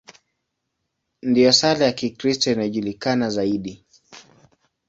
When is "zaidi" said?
3.29-3.85